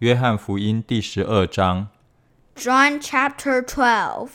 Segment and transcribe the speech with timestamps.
[0.00, 1.88] 约翰福音第十二章。
[2.54, 4.28] John chapter Twelve）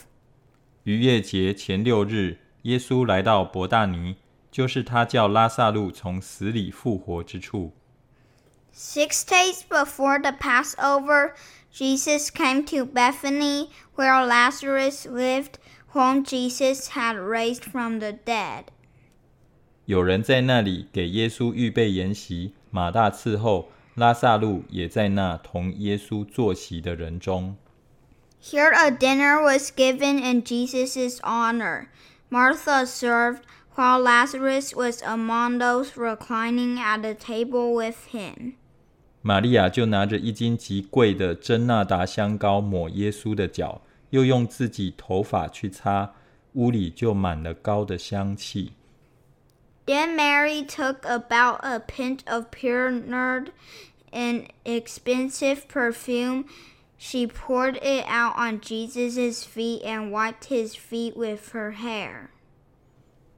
[0.82, 4.16] 逾越节前六日，耶稣来到伯大尼，
[4.50, 7.72] 就是他叫拉萨路从死里复活之处。
[8.74, 11.34] Six days before the Passover,
[11.72, 15.60] Jesus came to Bethany, where Lazarus lived,
[15.92, 18.64] whom Jesus had raised from the dead.
[19.84, 27.56] 有人在那里给耶稣预备筵席，马大伺候，拉萨路也在那同耶稣坐席的人中。
[28.42, 31.88] Here a dinner was given in Jesus' honor.
[32.30, 33.42] Martha served,
[33.76, 38.54] while Lazarus was among those reclining at the table with him.
[39.20, 46.12] 玛利亚就拿着一斤极贵的真纳达香膏抹耶稣的脚，又用自己头发去擦，
[46.54, 48.72] 屋里就满了膏的香气。
[49.92, 53.52] Then Mary took about a pint of pure nard,
[54.10, 56.46] an expensive perfume.
[56.96, 62.30] She poured it out on Jesus' feet and wiped his feet with her hair.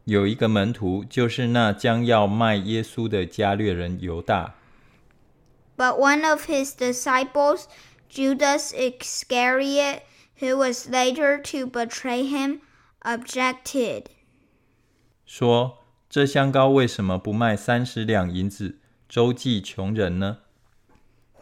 [0.04, 4.54] 有一个门徒，就是那将要卖耶稣的加略人犹大。
[5.76, 7.64] But one of his disciples,
[8.08, 10.02] Judas Iscariot,
[10.38, 12.60] who was later to betray him,
[13.00, 14.04] objected.
[15.26, 15.78] 说
[16.13, 20.39] 这香膏为什么不卖三十两银子，周济穷人呢？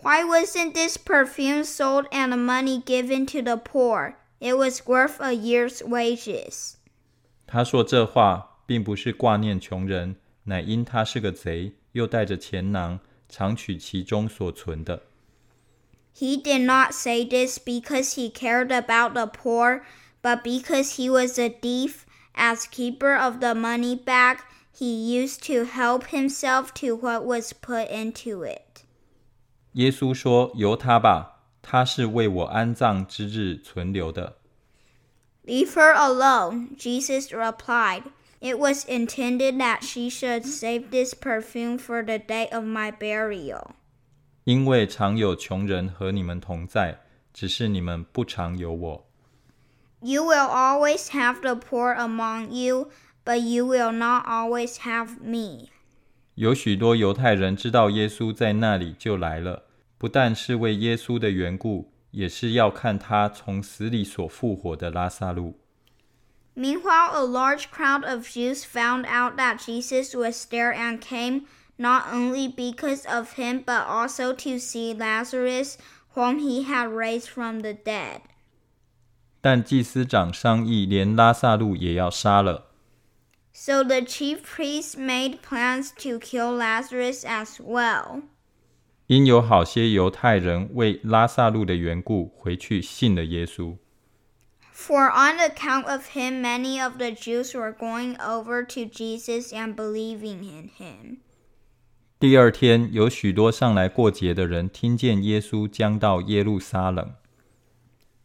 [0.02, 4.16] Why wasn't this perfume sold and the money given to the poor?
[4.40, 6.74] It was worth a year's wages.
[7.48, 13.00] 他说这话，并不是挂念穷人，乃因他是个贼，又带着钱囊，
[13.30, 15.04] 常取其中所存的。
[16.14, 19.84] He did not say this because he cared about the poor,
[20.22, 22.04] but because he was a thief.
[22.40, 24.38] As keeper of the money bag,
[24.72, 28.84] he used to help himself to what was put into it.
[29.74, 34.38] 耶稣说：“由他吧，他是为我安葬之日存留的。
[35.46, 38.04] Leave her alone, Jesus replied.
[38.40, 43.72] It was intended that she should save this perfume for the day of my burial.
[44.44, 47.02] 因为常有穷人和你们同在，
[47.34, 49.08] 只是你们不常有我。
[50.02, 52.92] You will always have the poor among you,
[53.25, 55.31] but you will not always have me.
[55.31, 55.69] me。
[56.35, 59.65] 有许多犹太人知道耶稣在那里，就来了，
[59.99, 65.59] 不但是为耶稣的缘故，也是要看他从死里所复活的拉撒路。
[66.55, 71.47] Meanwhile, a large crowd of Jews found out that Jesus was there and came
[71.77, 75.77] not only because of him, but also to see Lazarus,
[76.15, 78.21] whom he had raised from the dead.
[79.41, 82.72] 但祭司长商议，连拉撒路也要杀了。
[83.53, 88.23] so the chief priests made plans to kill Lazarus as well.
[89.09, 93.77] 因有好些犹太人为拉撒路的缘故回去信了耶稣。
[94.75, 100.43] For on account of him, many of the Jews were going over to Jesus and believing
[100.43, 101.19] in him.
[102.19, 107.15] 第二天，有许多上来过节的人听见耶稣将到耶路撒冷。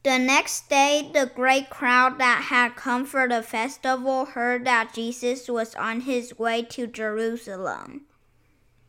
[0.07, 5.49] The next day, the great crowd that had come for the festival heard that Jesus
[5.49, 8.03] was on his way to Jerusalem.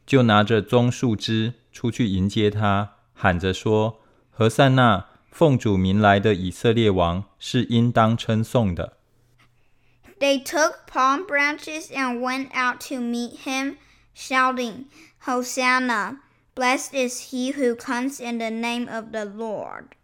[0.06, 4.02] 就拿着棕树枝出去迎接他，喊着说：“
[4.32, 8.98] 何塞那，奉主名来的以色列王是应当称颂的。”
[10.20, 13.78] They took palm branches and went out to meet him,
[14.16, 14.86] shouting,
[15.26, 16.18] Hosanna!
[16.56, 19.96] Blessed is he who comes in the name of the Lord.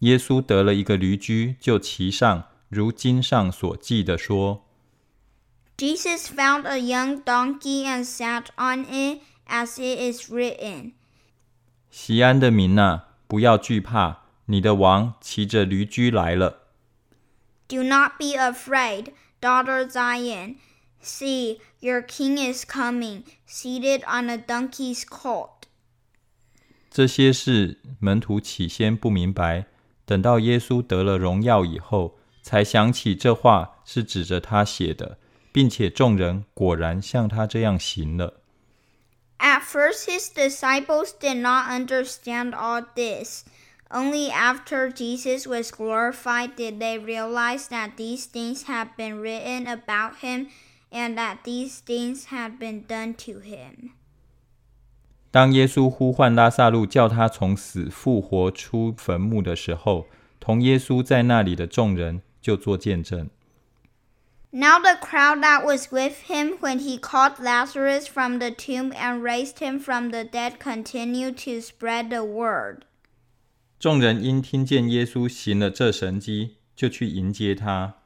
[0.00, 4.64] 耶稣得了一个驴驹，就骑上，如经上所记的说。
[5.76, 10.92] Jesus found a young donkey and sat on it, as it is written.
[11.90, 16.68] 西安的民呐、不要惧怕，你的王骑着驴驹来了。
[17.68, 20.56] Do not be afraid, daughter Zion.
[21.02, 25.68] See, your king is coming, seated on a donkey's colt.
[26.90, 29.66] 这些事门徒起先不明白，
[30.07, 35.17] 等到耶稣得了荣耀以后，才想起这话是指着他写的，
[35.51, 38.41] 并且众人果然像他这样行了。
[39.39, 43.43] At first, his disciples did not understand all this.
[43.89, 50.15] Only after Jesus was glorified did they realize that these things had been written about
[50.21, 50.47] him
[50.91, 53.91] and that these things had been done to him.
[55.30, 60.06] 当耶稣呼唤拉撒路，叫他从死复活出坟墓的时候，
[60.40, 63.28] 同耶稣在那里的众人就做见证。
[64.50, 69.58] Now the crowd that was with him when he called Lazarus from the tomb and raised
[69.58, 72.84] him from the dead continued to spread the word.
[73.78, 77.96] 众人因听见耶稣行了这神迹，就去迎接他。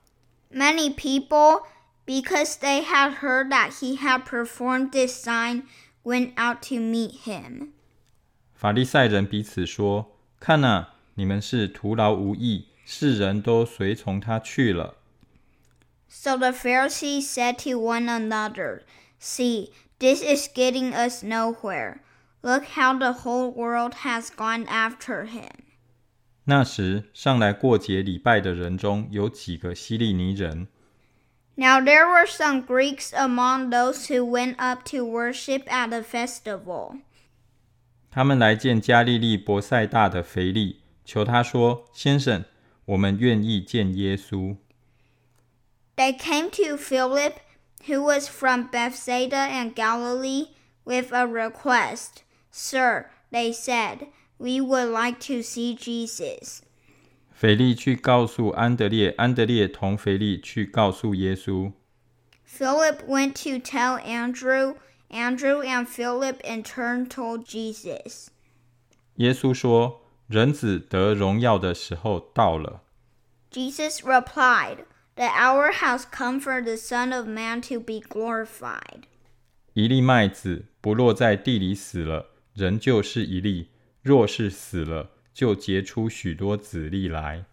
[0.53, 1.63] Many people,
[2.05, 5.63] because they had heard that he had performed this sign,
[6.04, 7.70] went out to meet him.
[8.54, 14.96] 法利赛人彼此说：“看哪、你们是徒劳无益，世人都随从他去了。
[16.10, 18.82] So the Pharisees said to one another,
[19.20, 22.00] See, this is getting us nowhere.
[22.42, 25.52] Look how the whole world has gone after him.
[26.46, 30.68] 那时上来过节礼拜的人中有几个希利尼人，
[31.56, 37.00] Now there were some Greeks among those who went up to worship at the festival.
[38.12, 42.46] 他们来见加利利伯赛大的腓力，求他说：“先生，
[42.86, 44.58] 我们愿意见耶稣。
[45.96, 47.34] They came to Philip,
[47.88, 50.50] who was from Bethsaida and Galilee,
[50.86, 52.24] with a request.
[52.52, 54.08] Sir, they said,
[54.38, 56.71] we would like to see Jesus. ”
[57.35, 61.73] 腓力去告诉安德烈，安德烈同腓力去告诉耶稣。
[62.47, 64.77] Philip went to tell Andrew.
[65.11, 68.29] Andrew and Philip in turn told Jesus.
[69.17, 72.83] 耶稣说：“人子得荣耀的时候到了。
[73.51, 74.85] Jesus replied,
[75.17, 79.03] The hour has come for the Son of Man to be glorified.
[79.75, 83.67] 一粒麦子不落在地里死了，仍旧是一粒；
[84.03, 87.45] 若是死了，就结出许多子粒来。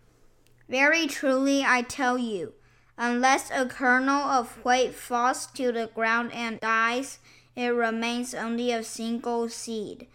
[0.67, 2.53] Very truly I tell you,
[2.97, 7.17] unless a kernel of wheat falls to the ground and dies,
[7.55, 10.07] it remains only a single seed.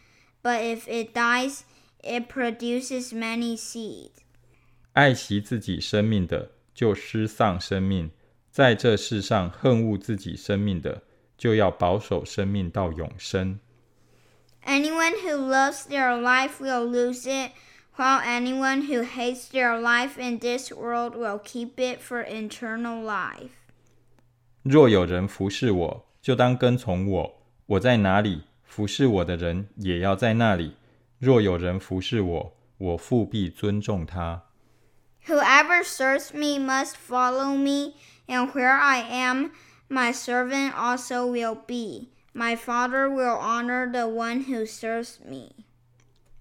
[0.42, 1.62] But if it dies,
[2.02, 4.10] it produces many seeds.
[4.92, 8.10] 爱惜自己生命的，就失丧生命；
[8.52, 11.02] 在这世上恨恶自己生命的，
[11.36, 13.58] 就要保守生命到永生。
[14.65, 17.51] Anyone who loves their life will lose it,
[17.95, 23.51] while anyone who hates their life in this world will keep it for eternal life.
[24.63, 27.31] 若有人服侍我，就当跟从我；
[27.65, 30.75] 我在哪里，服侍我的人也要在那里。
[31.17, 34.43] 若有人服侍我，我父必尊重他。
[35.27, 37.95] Whoever serves me must follow me,
[38.27, 39.51] and where I am,
[39.89, 42.09] my servant also will be.
[42.33, 45.51] My Father will honor the one who serves me.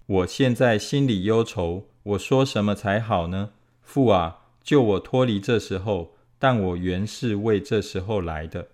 [0.05, 3.51] 我现在心里忧愁，我说什么才好呢？
[3.81, 6.15] 父啊，救我脱离这时候！
[6.41, 8.69] 但我原是为这时候来的。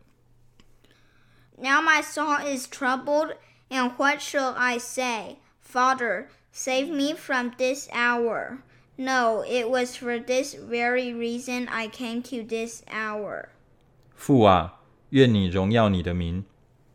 [1.58, 3.36] Now my soul is troubled,
[3.70, 5.38] and what shall I say?
[5.62, 8.60] Father, save me from this hour.
[8.98, 13.48] No, it was for this very reason I came to this hour.
[14.16, 16.46] 父啊，愿你荣耀你的名。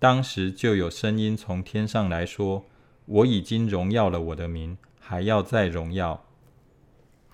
[0.06, 2.64] 当时就有声音从天上来说
[3.08, 6.24] ：“我已经荣耀了我的名，还要再荣耀。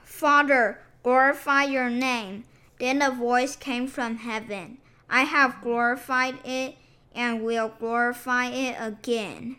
[0.07, 2.43] Father, glorify your name.
[2.79, 4.77] Then a voice came from heaven.
[5.07, 6.75] I have glorified it
[7.13, 9.55] and will glorify it again.”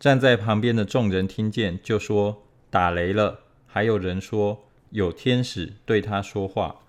[0.00, 6.80] 站在旁边的众人听见，就说：“打雷了。”还有人说：“有天使对他说话。”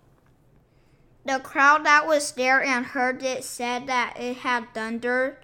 [1.25, 5.37] The crowd that was there and heard it said that it had thundered.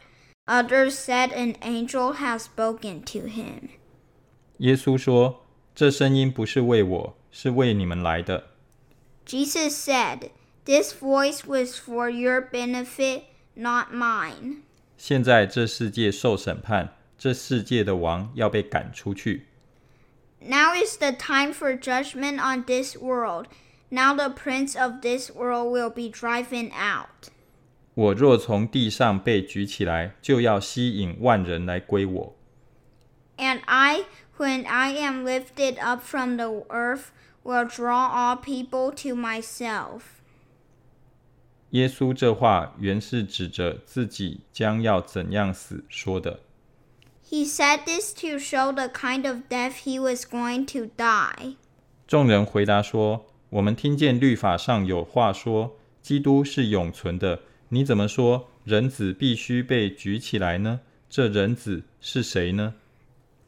[0.46, 3.70] Others said an angel had spoken to him.
[4.58, 8.50] 耶稣说：“这声音不是为我，是为你们来的。
[9.26, 10.30] Jesus said,
[10.64, 13.22] This voice was for your benefit,
[13.54, 14.62] not mine.
[14.96, 19.46] 现在这世界受审判，这世界的王要被赶出去。
[20.40, 23.46] Now is the time for judgment on this world.
[23.90, 27.30] Now the prince of this world will be driven out.
[27.94, 32.36] 我若从地上被举起来，就要吸引万人来归我。
[33.36, 34.04] And I,
[34.36, 37.12] when I am lifted up from the earth,
[37.44, 40.02] will draw all people to myself.
[41.70, 46.40] 耶稣这话原是指着自己将要怎样死说的。
[47.28, 51.56] He said this to show the kind of death he was going to die.
[52.06, 57.41] 众人回答说：“ 我们听见律法上有话说，基督是永存的。
[57.69, 60.81] 你怎么说人子必须被举起来呢？
[61.09, 62.75] 这人子是谁呢？”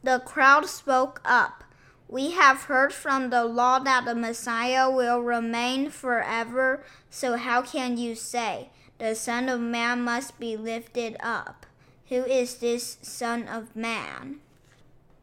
[0.02, 1.62] The crowd spoke up.
[2.08, 7.96] We have heard from the law that the Messiah will remain forever, so how can
[7.96, 11.64] you say, The Son of Man must be lifted up?
[12.10, 14.40] Who is this Son of Man?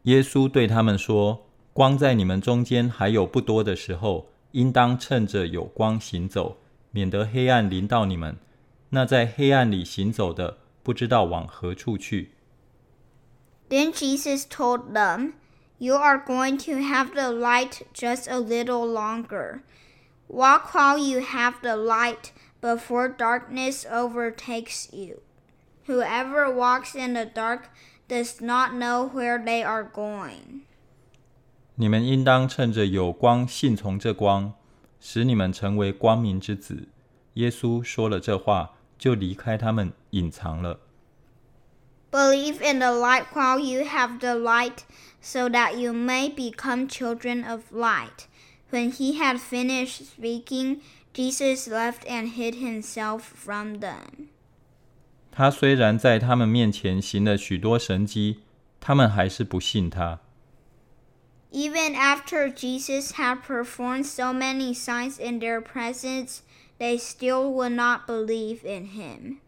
[0.03, 6.58] 耶稣对他们说：“光在你们中间还有不多的时候，应当趁着有光行走，
[6.90, 8.36] 免得黑暗临到你们。
[8.90, 12.32] 那在黑暗里行走的，不知道往何处去。
[13.68, 15.32] Then Jesus told them,
[15.78, 19.62] You are going to have the light just a little longer.
[20.28, 25.22] Walk while you have the light before darkness overtakes you.
[25.86, 27.70] Whoever walks in the dark
[28.08, 30.62] does not know where they are going.
[31.81, 34.53] 你们应当趁着有光，信从这光，
[34.99, 36.89] 使你们成为光明之子。
[37.35, 40.81] 耶稣说了这话，就离开他们，隐藏了。
[42.11, 44.79] Believe in the light while you have the light,
[45.21, 48.25] so that you may become children of light.
[48.71, 50.81] When he had finished speaking,
[51.13, 54.27] Jesus left and hid himself from them.
[55.31, 58.39] 他虽然在他们面前行了许多神迹，
[58.81, 60.19] 他们还是不信他。
[61.52, 66.42] Even after Jesus had performed so many signs in their presence,
[66.78, 69.38] they still would not believe in him.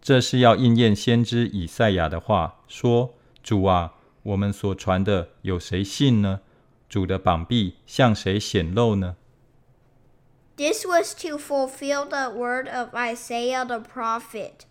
[0.00, 6.40] 这是要应验先知以赛亚的话，说：“主啊，我们所传的有谁信呢？
[6.88, 9.16] 主的膀臂向谁显露呢？”
[10.56, 14.66] This was to fulfill the word of Isaiah the prophet.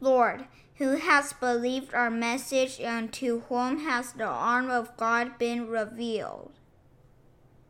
[0.00, 0.46] Lord,
[0.78, 6.50] who has believed our message and to whom has the arm of God been revealed?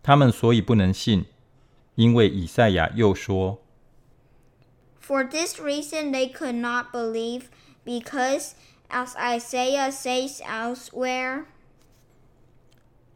[0.03, 1.27] 他们所以不能信，
[1.95, 3.63] 因为以赛亚又说：
[5.01, 7.45] For this reason they could not believe,
[7.85, 8.53] because,
[8.89, 11.45] as Isaiah says elsewhere,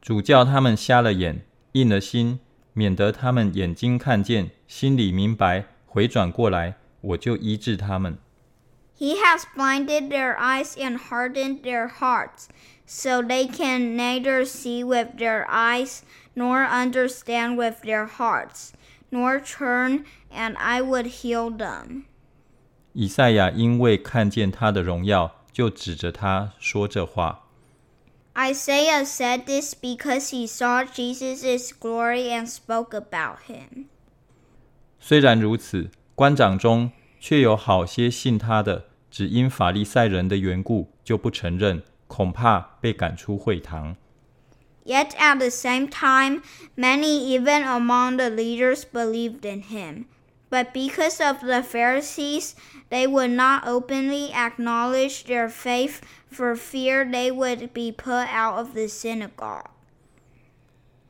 [0.01, 2.41] 主叫他们瞎了眼，硬了心，
[2.73, 8.19] 免得他们眼睛看见，心里明白，回转过来，我就医治他们。”
[8.99, 12.49] He has blinded their eyes and hardened their hearts,
[12.85, 16.03] so they can neither see with their eyes,
[16.35, 18.73] nor understand with their hearts,
[19.11, 22.05] nor turn, and I would heal them.
[22.93, 27.45] 以赛亚因为看见他的荣耀，就指着他说这话。
[28.37, 33.87] Isaiah said this because he saw Jesus' glory and spoke about him.
[35.01, 36.91] 虽然如此，官长中
[37.23, 43.97] 却有好些信他的，只因法利赛人的缘故，就不承认，恐怕被赶出会堂。
[44.85, 46.43] Yet at the same time,
[46.77, 50.05] many even among the leaders believed in him.
[50.51, 52.53] But because of the Pharisees,
[52.89, 56.01] they would not openly acknowledge their faith
[56.33, 59.67] for fear they would be put out of the synagogue.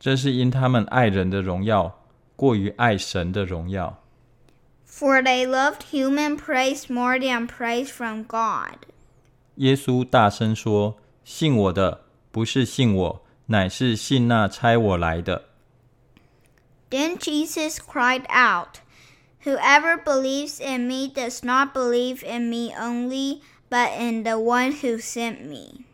[0.00, 2.00] 这是因他们爱人的荣耀
[2.34, 4.01] 过于爱神的荣耀。
[4.92, 8.86] For they loved human praise more than praise from God.
[9.56, 15.44] 耶稣大声说：“信我的，不是信我，乃是信那差我来的。
[16.90, 18.80] Then Jesus cried out,
[19.44, 23.40] Whoever believes in me does not believe in me only,
[23.70, 25.84] but in the one who sent me.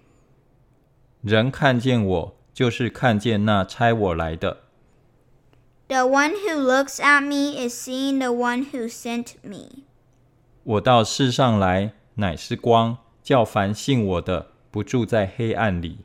[1.22, 4.62] 人看见我，就是看见那差我来的。
[5.88, 9.84] The one who looks at me is seeing the one who sent me.
[10.62, 15.98] 我到世上来，乃是光，叫凡信我的，不住在黑暗里。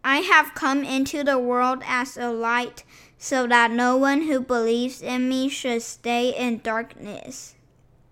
[0.00, 2.84] I have come into the world as a light,
[3.18, 7.50] so that no one who believes in me should stay in darkness.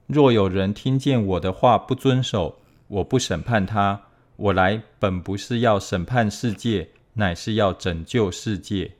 [0.07, 2.59] 若有人听见我的话不遵守，
[2.89, 4.03] 我不审判他。
[4.37, 8.93] 我来本不是要审判世界，乃是要拯救世界。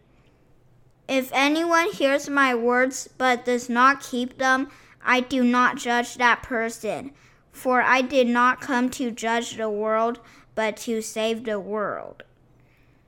[1.09, 4.69] If anyone hears my words but does not keep them,
[5.05, 7.11] I do not judge that person.
[7.53, 10.19] For I did not come to judge the world,
[10.57, 12.25] but to save the world.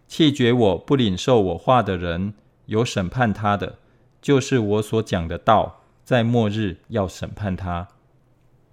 [0.07, 2.35] 弃绝我不领受我话的人，
[2.67, 3.79] 有审判他的，
[4.23, 7.89] 就是我所讲的道，在末日要审判他。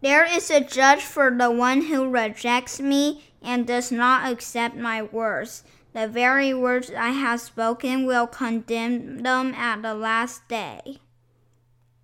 [0.01, 5.01] There is a judge for the one who rejects me and does not accept my
[5.01, 5.61] words.
[5.97, 10.97] The very words I have spoken will condemn them at the last day.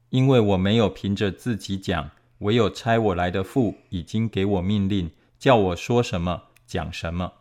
[0.10, 7.34] 因为我没有凭着自己讲，唯有差我来的父已经给我命令，叫我说什么讲什么。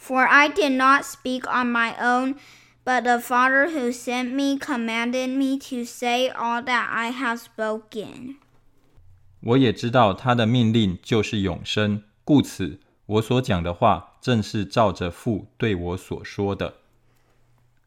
[0.00, 2.36] For I did not speak on my own,
[2.84, 8.36] but the Father who sent me commanded me to say all that I have spoken.
[9.40, 16.74] 我也知道他的命令就是永生，故此我所讲的话 正是照着父对我所说的。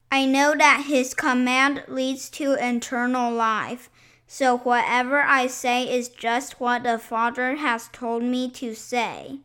[0.09, 3.89] I know that his command leads to eternal life.
[4.27, 9.39] So whatever I say is just what the Father has told me to say.